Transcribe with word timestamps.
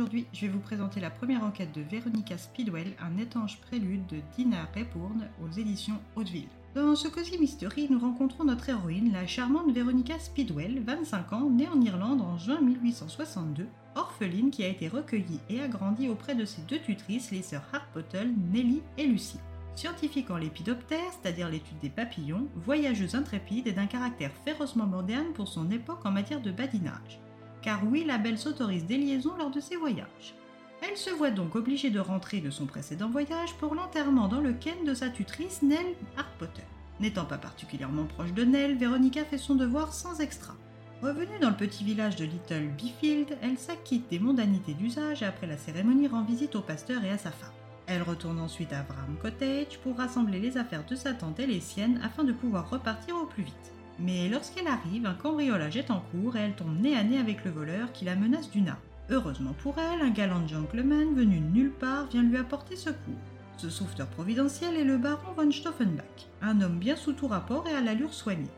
Aujourd'hui, 0.00 0.26
je 0.32 0.46
vais 0.46 0.52
vous 0.52 0.60
présenter 0.60 0.98
la 0.98 1.10
première 1.10 1.44
enquête 1.44 1.74
de 1.74 1.82
Veronica 1.82 2.38
Speedwell, 2.38 2.94
un 3.02 3.18
étanche 3.18 3.60
prélude 3.60 4.06
de 4.06 4.16
Dina 4.34 4.66
Repourne 4.74 5.28
aux 5.44 5.50
éditions 5.58 6.00
Hauteville. 6.16 6.48
Dans 6.74 6.96
ce 6.96 7.06
Cozy 7.06 7.38
Mystery, 7.38 7.86
nous 7.90 7.98
rencontrons 7.98 8.44
notre 8.44 8.70
héroïne, 8.70 9.12
la 9.12 9.26
charmante 9.26 9.74
Veronica 9.74 10.18
Speedwell, 10.18 10.82
25 10.86 11.34
ans, 11.34 11.50
née 11.50 11.68
en 11.68 11.78
Irlande 11.82 12.22
en 12.22 12.38
juin 12.38 12.62
1862, 12.62 13.66
orpheline 13.94 14.50
qui 14.50 14.64
a 14.64 14.68
été 14.68 14.88
recueillie 14.88 15.40
et 15.50 15.60
agrandie 15.60 16.08
auprès 16.08 16.34
de 16.34 16.46
ses 16.46 16.62
deux 16.62 16.78
tutrices, 16.78 17.30
les 17.30 17.42
sœurs 17.42 17.68
Harpottle, 17.70 18.30
Nellie 18.50 18.80
et 18.96 19.06
Lucie. 19.06 19.40
Scientifique 19.74 20.30
en 20.30 20.38
lépidoptère, 20.38 21.12
c'est-à-dire 21.20 21.50
l'étude 21.50 21.78
des 21.82 21.90
papillons, 21.90 22.48
voyageuse 22.56 23.16
intrépide 23.16 23.66
et 23.66 23.72
d'un 23.72 23.84
caractère 23.84 24.32
férocement 24.46 24.86
moderne 24.86 25.34
pour 25.34 25.46
son 25.46 25.70
époque 25.70 26.06
en 26.06 26.10
matière 26.10 26.40
de 26.40 26.52
badinage. 26.52 27.20
Car 27.62 27.80
oui, 27.86 28.04
la 28.04 28.18
belle 28.18 28.38
s'autorise 28.38 28.86
des 28.86 28.96
liaisons 28.96 29.36
lors 29.36 29.50
de 29.50 29.60
ses 29.60 29.76
voyages. 29.76 30.34
Elle 30.82 30.96
se 30.96 31.10
voit 31.10 31.30
donc 31.30 31.56
obligée 31.56 31.90
de 31.90 32.00
rentrer 32.00 32.40
de 32.40 32.50
son 32.50 32.66
précédent 32.66 33.10
voyage 33.10 33.54
pour 33.54 33.74
l'enterrement 33.74 34.28
dans 34.28 34.40
le 34.40 34.54
Ken 34.54 34.84
de 34.86 34.94
sa 34.94 35.10
tutrice 35.10 35.62
Nell 35.62 35.94
Harpotter. 36.16 36.62
N'étant 37.00 37.24
pas 37.24 37.38
particulièrement 37.38 38.04
proche 38.04 38.32
de 38.32 38.44
Nell, 38.44 38.76
Veronica 38.76 39.24
fait 39.24 39.38
son 39.38 39.54
devoir 39.54 39.92
sans 39.92 40.20
extra. 40.20 40.54
Revenue 41.02 41.38
dans 41.40 41.50
le 41.50 41.56
petit 41.56 41.82
village 41.84 42.16
de 42.16 42.24
Little 42.24 42.68
Beefield, 42.76 43.38
elle 43.42 43.58
s'acquitte 43.58 44.10
des 44.10 44.18
mondanités 44.18 44.74
d'usage 44.74 45.22
et 45.22 45.26
après 45.26 45.46
la 45.46 45.56
cérémonie 45.56 46.08
rend 46.08 46.24
visite 46.24 46.56
au 46.56 46.60
pasteur 46.60 47.02
et 47.04 47.10
à 47.10 47.16
sa 47.16 47.30
femme. 47.30 47.52
Elle 47.86 48.02
retourne 48.02 48.38
ensuite 48.38 48.72
à 48.72 48.82
Bram 48.82 49.16
Cottage 49.20 49.78
pour 49.82 49.96
rassembler 49.96 50.38
les 50.38 50.56
affaires 50.58 50.84
de 50.86 50.94
sa 50.94 51.12
tante 51.14 51.40
et 51.40 51.46
les 51.46 51.60
siennes 51.60 52.00
afin 52.04 52.22
de 52.22 52.32
pouvoir 52.32 52.68
repartir 52.68 53.16
au 53.16 53.26
plus 53.26 53.44
vite. 53.44 53.72
Mais 54.00 54.28
lorsqu'elle 54.28 54.66
arrive, 54.66 55.06
un 55.06 55.14
cambriolage 55.14 55.76
est 55.76 55.90
en 55.90 56.00
cours 56.00 56.36
et 56.36 56.40
elle 56.40 56.54
tombe 56.54 56.80
nez 56.80 56.96
à 56.96 57.04
nez 57.04 57.18
avec 57.18 57.44
le 57.44 57.50
voleur 57.50 57.92
qui 57.92 58.04
la 58.04 58.16
menace 58.16 58.50
d'une 58.50 58.68
arme. 58.68 58.78
Heureusement 59.10 59.54
pour 59.62 59.76
elle, 59.78 60.00
un 60.00 60.10
galant 60.10 60.46
gentleman 60.46 61.14
venu 61.14 61.40
de 61.40 61.52
nulle 61.52 61.72
part 61.72 62.06
vient 62.06 62.22
lui 62.22 62.36
apporter 62.36 62.76
secours. 62.76 63.14
Ce 63.56 63.68
sauveteur 63.68 64.06
providentiel 64.06 64.76
est 64.76 64.84
le 64.84 64.96
baron 64.96 65.32
von 65.36 65.50
Stauffenbach, 65.50 66.28
un 66.40 66.60
homme 66.62 66.78
bien 66.78 66.96
sous 66.96 67.12
tout 67.12 67.26
rapport 67.26 67.66
et 67.68 67.74
à 67.74 67.82
l'allure 67.82 68.14
soignée. 68.14 68.48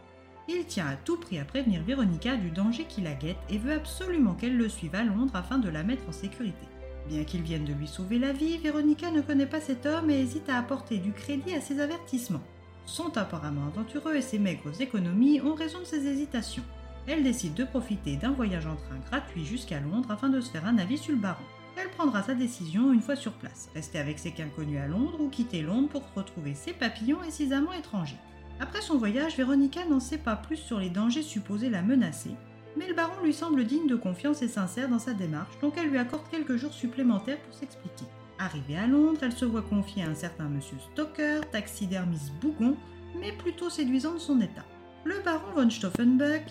Il 0.48 0.64
tient 0.66 0.86
à 0.86 0.96
tout 0.96 1.16
prix 1.16 1.38
à 1.38 1.44
prévenir 1.44 1.82
Véronica 1.82 2.36
du 2.36 2.50
danger 2.50 2.84
qui 2.84 3.00
la 3.00 3.14
guette 3.14 3.38
et 3.48 3.58
veut 3.58 3.72
absolument 3.72 4.34
qu'elle 4.34 4.56
le 4.56 4.68
suive 4.68 4.94
à 4.94 5.02
Londres 5.02 5.34
afin 5.34 5.58
de 5.58 5.68
la 5.68 5.82
mettre 5.82 6.08
en 6.08 6.12
sécurité. 6.12 6.66
Bien 7.08 7.24
qu'il 7.24 7.42
vienne 7.42 7.64
de 7.64 7.72
lui 7.72 7.88
sauver 7.88 8.18
la 8.18 8.32
vie, 8.32 8.58
Véronica 8.58 9.10
ne 9.10 9.22
connaît 9.22 9.46
pas 9.46 9.60
cet 9.60 9.86
homme 9.86 10.10
et 10.10 10.20
hésite 10.20 10.48
à 10.48 10.58
apporter 10.58 10.98
du 10.98 11.12
crédit 11.12 11.54
à 11.54 11.60
ses 11.60 11.80
avertissements. 11.80 12.42
Sont 12.86 13.16
apparemment 13.16 13.66
aventureux 13.66 14.16
et 14.16 14.22
ses 14.22 14.38
maigres 14.38 14.80
économies 14.80 15.40
ont 15.40 15.54
raison 15.54 15.80
de 15.80 15.84
ses 15.84 16.06
hésitations 16.06 16.64
elle 17.06 17.24
décide 17.24 17.54
de 17.54 17.64
profiter 17.64 18.16
d'un 18.16 18.30
voyage 18.30 18.66
en 18.66 18.76
train 18.76 18.98
gratuit 19.10 19.44
jusqu'à 19.44 19.80
Londres 19.80 20.10
afin 20.10 20.28
de 20.28 20.40
se 20.40 20.50
faire 20.50 20.66
un 20.66 20.78
avis 20.78 20.98
sur 20.98 21.12
le 21.12 21.18
baron. 21.18 21.42
Elle 21.76 21.90
prendra 21.90 22.22
sa 22.22 22.34
décision 22.34 22.92
une 22.92 23.00
fois 23.00 23.16
sur 23.16 23.32
place, 23.32 23.70
rester 23.74 23.98
avec 23.98 24.18
ses 24.18 24.30
qu'inconnus 24.30 24.80
à 24.80 24.86
Londres 24.86 25.20
ou 25.20 25.28
quitter 25.28 25.62
Londres 25.62 25.88
pour 25.88 26.04
retrouver 26.14 26.54
ses 26.54 26.72
papillons 26.72 27.22
et 27.26 27.30
ses 27.30 27.52
amants 27.52 27.72
étrangers. 27.72 28.18
Après 28.60 28.82
son 28.82 28.98
voyage, 28.98 29.36
Véronica 29.36 29.84
n'en 29.86 29.98
sait 29.98 30.18
pas 30.18 30.36
plus 30.36 30.58
sur 30.58 30.78
les 30.78 30.90
dangers 30.90 31.22
supposés 31.22 31.70
la 31.70 31.82
menacer, 31.82 32.30
mais 32.76 32.86
le 32.86 32.94
baron 32.94 33.24
lui 33.24 33.32
semble 33.32 33.64
digne 33.64 33.88
de 33.88 33.96
confiance 33.96 34.42
et 34.42 34.48
sincère 34.48 34.88
dans 34.88 34.98
sa 34.98 35.14
démarche, 35.14 35.58
donc 35.60 35.74
elle 35.76 35.88
lui 35.88 35.98
accorde 35.98 36.28
quelques 36.30 36.56
jours 36.56 36.74
supplémentaires 36.74 37.40
pour 37.40 37.54
s'expliquer. 37.54 38.04
Arrivée 38.42 38.76
à 38.76 38.88
Londres, 38.88 39.20
elle 39.22 39.30
se 39.30 39.44
voit 39.44 39.62
confier 39.62 40.02
à 40.02 40.08
un 40.08 40.16
certain 40.16 40.48
monsieur 40.48 40.76
Stoker, 40.90 41.48
taxidermiste 41.52 42.32
bougon, 42.40 42.76
mais 43.20 43.30
plutôt 43.30 43.70
séduisant 43.70 44.14
de 44.14 44.18
son 44.18 44.40
état. 44.40 44.64
Le 45.04 45.22
baron 45.24 45.52
von 45.54 45.70
Stauffenbach 45.70 46.50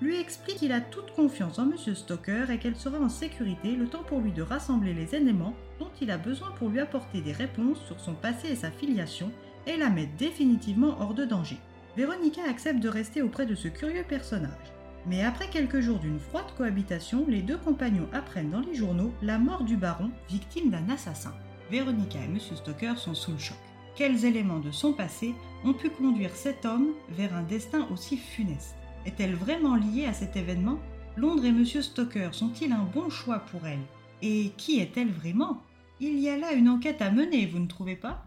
lui 0.00 0.16
explique 0.16 0.58
qu'il 0.58 0.70
a 0.70 0.80
toute 0.80 1.10
confiance 1.10 1.58
en 1.58 1.68
M. 1.68 1.76
Stoker 1.76 2.52
et 2.52 2.58
qu'elle 2.58 2.76
sera 2.76 3.00
en 3.00 3.08
sécurité 3.08 3.74
le 3.74 3.88
temps 3.88 4.04
pour 4.04 4.20
lui 4.20 4.30
de 4.30 4.42
rassembler 4.42 4.94
les 4.94 5.16
éléments 5.16 5.56
dont 5.80 5.90
il 6.00 6.12
a 6.12 6.18
besoin 6.18 6.52
pour 6.52 6.68
lui 6.68 6.78
apporter 6.78 7.20
des 7.20 7.32
réponses 7.32 7.84
sur 7.84 7.98
son 7.98 8.14
passé 8.14 8.52
et 8.52 8.56
sa 8.56 8.70
filiation 8.70 9.32
et 9.66 9.76
la 9.76 9.90
mettre 9.90 10.14
définitivement 10.16 11.00
hors 11.00 11.14
de 11.14 11.24
danger. 11.24 11.58
Véronica 11.96 12.42
accepte 12.48 12.78
de 12.78 12.88
rester 12.88 13.22
auprès 13.22 13.46
de 13.46 13.56
ce 13.56 13.66
curieux 13.66 14.04
personnage. 14.08 14.72
Mais 15.06 15.22
après 15.22 15.48
quelques 15.48 15.80
jours 15.80 15.98
d'une 15.98 16.18
froide 16.18 16.52
cohabitation, 16.56 17.26
les 17.28 17.42
deux 17.42 17.58
compagnons 17.58 18.08
apprennent 18.12 18.50
dans 18.50 18.60
les 18.60 18.74
journaux 18.74 19.12
la 19.20 19.38
mort 19.38 19.64
du 19.64 19.76
baron, 19.76 20.10
victime 20.30 20.70
d'un 20.70 20.88
assassin. 20.88 21.34
Véronica 21.70 22.18
et 22.18 22.24
M. 22.24 22.38
Stoker 22.38 22.96
sont 22.96 23.14
sous 23.14 23.32
le 23.32 23.38
choc. 23.38 23.56
Quels 23.96 24.24
éléments 24.24 24.60
de 24.60 24.70
son 24.70 24.92
passé 24.92 25.34
ont 25.64 25.74
pu 25.74 25.90
conduire 25.90 26.34
cet 26.34 26.64
homme 26.64 26.94
vers 27.10 27.34
un 27.34 27.42
destin 27.42 27.86
aussi 27.92 28.16
funeste? 28.16 28.74
Est-elle 29.06 29.34
vraiment 29.34 29.76
liée 29.76 30.06
à 30.06 30.14
cet 30.14 30.36
événement? 30.36 30.78
Londres 31.16 31.44
et 31.44 31.48
M. 31.48 31.64
Stoker 31.64 32.30
sont-ils 32.32 32.72
un 32.72 32.84
bon 32.84 33.10
choix 33.10 33.40
pour 33.40 33.66
elle? 33.66 33.84
Et 34.22 34.52
qui 34.56 34.80
est-elle 34.80 35.10
vraiment? 35.10 35.62
Il 36.00 36.18
y 36.18 36.28
a 36.28 36.38
là 36.38 36.52
une 36.52 36.68
enquête 36.68 37.02
à 37.02 37.10
mener, 37.10 37.46
vous 37.46 37.58
ne 37.58 37.66
trouvez 37.66 37.96
pas? 37.96 38.24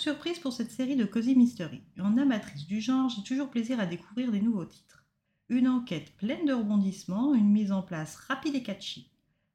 Surprise 0.00 0.38
pour 0.38 0.52
cette 0.52 0.70
série 0.70 0.96
de 0.96 1.04
Cozy 1.04 1.36
Mystery. 1.36 1.82
En 2.00 2.16
amatrice 2.16 2.66
du 2.66 2.80
genre, 2.80 3.10
j'ai 3.10 3.22
toujours 3.22 3.50
plaisir 3.50 3.78
à 3.80 3.86
découvrir 3.86 4.32
des 4.32 4.40
nouveaux 4.40 4.64
titres. 4.64 5.04
Une 5.48 5.68
enquête 5.68 6.16
pleine 6.16 6.46
de 6.46 6.52
rebondissements, 6.52 7.34
une 7.34 7.50
mise 7.50 7.72
en 7.72 7.82
place 7.82 8.16
rapide 8.16 8.54
et 8.54 8.62
catchy. 8.62 9.10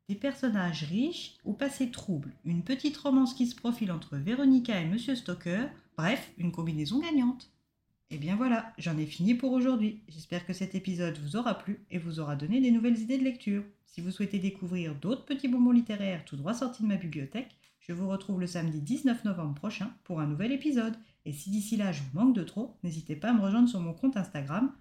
Des 0.08 0.16
personnages 0.16 0.84
riches 0.84 1.38
au 1.46 1.54
passé 1.54 1.90
trouble, 1.90 2.36
une 2.46 2.64
petite 2.64 2.98
romance 2.98 3.34
qui 3.34 3.48
se 3.48 3.56
profile 3.56 3.92
entre 3.92 4.18
Veronica 4.18 4.80
et 4.80 4.84
M. 4.84 4.98
Stoker, 4.98 5.68
Bref, 5.98 6.32
une 6.38 6.52
combinaison 6.52 7.00
gagnante. 7.00 7.50
Et 8.12 8.18
bien 8.18 8.36
voilà, 8.36 8.72
j'en 8.78 8.98
ai 8.98 9.06
fini 9.06 9.34
pour 9.34 9.52
aujourd'hui. 9.52 10.02
J'espère 10.08 10.46
que 10.46 10.54
cet 10.54 10.76
épisode 10.76 11.18
vous 11.18 11.36
aura 11.36 11.58
plu 11.58 11.86
et 11.90 11.98
vous 11.98 12.20
aura 12.20 12.36
donné 12.36 12.62
des 12.62 12.72
nouvelles 12.72 13.00
idées 13.00 13.18
de 13.18 13.24
lecture. 13.24 13.64
Si 13.86 14.02
vous 14.02 14.12
souhaitez 14.12 14.40
découvrir 14.40 14.94
d'autres 14.96 15.26
petits 15.26 15.48
bonbons 15.48 15.72
littéraires 15.72 16.24
tout 16.26 16.36
droit 16.36 16.54
sortis 16.54 16.84
de 16.84 16.88
ma 16.88 16.98
bibliothèque, 16.98 17.56
je 17.80 17.94
vous 17.94 18.08
retrouve 18.08 18.40
le 18.40 18.48
samedi 18.48 18.82
19 18.82 19.26
novembre 19.26 19.56
prochain 19.56 19.92
pour 20.04 20.20
un 20.20 20.28
nouvel 20.28 20.52
épisode. 20.52 20.96
Et 21.26 21.34
si 21.34 21.50
d'ici 21.50 21.78
là 21.78 21.92
je 21.92 22.02
vous 22.02 22.20
manque 22.20 22.36
de 22.36 22.44
trop, 22.44 22.78
n'hésitez 22.84 23.16
pas 23.16 23.30
à 23.30 23.34
me 23.34 23.42
rejoindre 23.42 23.70
sur 23.70 23.80
mon 23.80 23.94
compte 23.94 24.18
Instagram, 24.18 24.72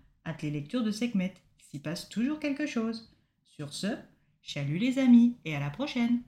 les 0.43 0.51
lectures 0.51 0.83
de 0.83 0.91
Sekhmet. 0.91 1.35
S'y 1.71 1.79
passe 1.79 2.09
toujours 2.09 2.41
quelque 2.41 2.67
chose. 2.67 3.15
Sur 3.45 3.73
ce, 3.73 3.97
chalut 4.43 4.79
les 4.79 4.99
amis 4.99 5.37
et 5.45 5.55
à 5.55 5.61
la 5.61 5.71
prochaine! 5.71 6.21